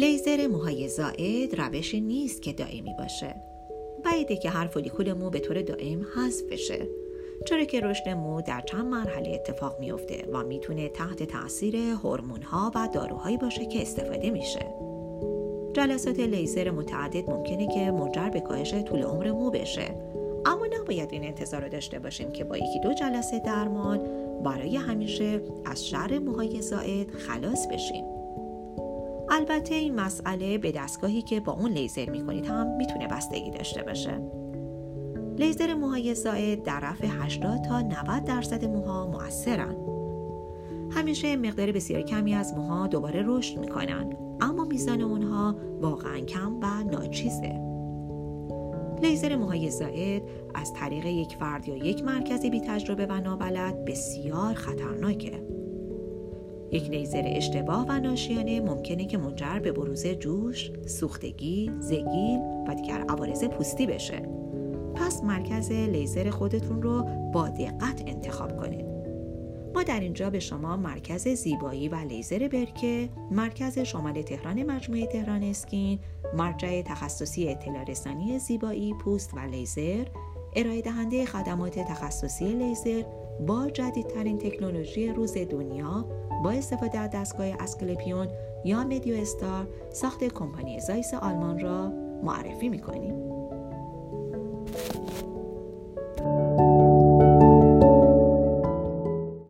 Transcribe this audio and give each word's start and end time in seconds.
لیزر 0.00 0.46
موهای 0.46 0.88
زائد 0.88 1.60
روشی 1.60 2.00
نیست 2.00 2.42
که 2.42 2.52
دائمی 2.52 2.94
باشه. 2.98 3.34
بعیده 4.04 4.36
که 4.36 4.50
هر 4.50 4.66
فولیکول 4.66 5.12
مو 5.12 5.30
به 5.30 5.38
طور 5.38 5.62
دائم 5.62 6.06
حذف 6.14 6.42
بشه. 6.42 6.88
چرا 7.46 7.64
که 7.64 7.80
رشد 7.80 8.08
مو 8.08 8.42
در 8.42 8.60
چند 8.60 8.86
مرحله 8.86 9.30
اتفاق 9.30 9.80
میافته 9.80 10.28
و 10.32 10.44
می‌تونه 10.44 10.88
تحت 10.88 11.22
تاثیر 11.22 11.76
هورمون 11.76 12.42
ها 12.42 12.72
و 12.74 12.88
داروهایی 12.92 13.36
باشه 13.36 13.66
که 13.66 13.82
استفاده 13.82 14.30
میشه. 14.30 14.74
جلسات 15.72 16.20
لیزر 16.20 16.70
متعدد 16.70 17.30
ممکنه 17.30 17.66
که 17.74 17.90
منجر 17.90 18.28
به 18.28 18.40
کاهش 18.40 18.74
طول 18.74 19.02
عمر 19.02 19.32
مو 19.32 19.50
بشه. 19.50 19.94
اما 20.46 20.66
نباید 20.80 21.12
این 21.12 21.24
انتظار 21.24 21.62
رو 21.62 21.68
داشته 21.68 21.98
باشیم 21.98 22.32
که 22.32 22.44
با 22.44 22.56
یکی 22.56 22.80
دو 22.82 22.92
جلسه 22.92 23.38
درمان 23.38 24.00
برای 24.44 24.76
همیشه 24.76 25.40
از 25.64 25.86
شر 25.86 26.18
موهای 26.18 26.62
زائد 26.62 27.10
خلاص 27.10 27.66
بشیم. 27.66 28.19
البته 29.30 29.74
این 29.74 29.94
مسئله 29.94 30.58
به 30.58 30.72
دستگاهی 30.72 31.22
که 31.22 31.40
با 31.40 31.52
اون 31.52 31.70
لیزر 31.70 32.10
می‌کنید 32.10 32.46
هم 32.46 32.76
می‌تونه 32.76 33.08
بستگی 33.08 33.50
داشته 33.50 33.82
باشه. 33.82 34.20
لیزر 35.38 35.74
موهای 35.74 36.14
زائد 36.14 36.62
در 36.62 36.80
رفع 36.80 37.06
80 37.06 37.62
تا 37.62 37.80
90 37.80 38.24
درصد 38.24 38.64
موها 38.64 39.06
موثرن 39.06 39.76
همیشه 40.90 41.36
مقدار 41.36 41.72
بسیار 41.72 42.02
کمی 42.02 42.34
از 42.34 42.54
موها 42.54 42.86
دوباره 42.86 43.22
رشد 43.26 43.58
می‌کنن 43.58 44.16
اما 44.40 44.64
میزان 44.64 45.00
اونها 45.00 45.56
واقعا 45.80 46.20
کم 46.20 46.60
و 46.60 46.66
ناچیزه. 46.92 47.60
لیزر 49.02 49.36
موهای 49.36 49.70
زائد 49.70 50.22
از 50.54 50.72
طریق 50.72 51.06
یک 51.06 51.36
فرد 51.36 51.68
یا 51.68 51.76
یک 51.76 52.04
مرکز 52.04 52.46
بی 52.46 52.60
تجربه 52.60 53.06
و 53.06 53.12
نابلد 53.12 53.84
بسیار 53.84 54.54
خطرناکه. 54.54 55.59
یک 56.72 56.90
لیزر 56.90 57.22
اشتباه 57.26 57.86
و 57.88 57.92
ناشیانه 57.92 58.60
ممکنه 58.60 59.06
که 59.06 59.18
منجر 59.18 59.58
به 59.58 59.72
بروز 59.72 60.06
جوش، 60.06 60.70
سوختگی، 60.86 61.70
زگیل 61.80 62.40
و 62.68 62.74
دیگر 62.74 63.04
عوارض 63.08 63.44
پوستی 63.44 63.86
بشه. 63.86 64.22
پس 64.94 65.24
مرکز 65.24 65.72
لیزر 65.72 66.30
خودتون 66.30 66.82
رو 66.82 67.06
با 67.32 67.48
دقت 67.48 68.02
انتخاب 68.06 68.56
کنید. 68.56 68.86
ما 69.74 69.82
در 69.82 70.00
اینجا 70.00 70.30
به 70.30 70.38
شما 70.38 70.76
مرکز 70.76 71.28
زیبایی 71.28 71.88
و 71.88 71.94
لیزر 71.94 72.48
برکه، 72.48 73.08
مرکز 73.30 73.78
شمال 73.78 74.22
تهران 74.22 74.62
مجموعه 74.62 75.06
تهران 75.06 75.42
اسکین، 75.42 75.98
مرجع 76.36 76.82
تخصصی 76.82 77.48
اطلاع 77.48 77.84
رسانی 77.84 78.38
زیبایی 78.38 78.94
پوست 78.94 79.34
و 79.34 79.38
لیزر، 79.38 80.04
ارائه 80.56 80.82
دهنده 80.82 81.24
خدمات 81.24 81.78
تخصصی 81.78 82.54
لیزر 82.54 83.02
با 83.46 83.70
جدیدترین 83.70 84.38
تکنولوژی 84.38 85.08
روز 85.08 85.36
دنیا 85.36 86.06
با 86.44 86.50
استفاده 86.50 86.98
از 86.98 87.10
دستگاه 87.10 87.46
اسکلپیون 87.60 88.28
یا 88.64 88.84
مدیو 88.84 89.16
استار 89.16 89.68
ساخت 89.90 90.24
کمپانی 90.24 90.80
زایس 90.80 91.14
آلمان 91.14 91.58
را 91.58 91.88
معرفی 92.22 92.68
می‌کنیم. 92.68 93.29